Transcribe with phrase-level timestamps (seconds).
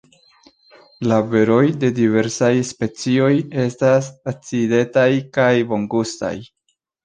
[1.11, 3.29] La beroj de diversaj specioj
[3.67, 5.07] estas acidetaj
[5.41, 6.37] kaj bongustaj.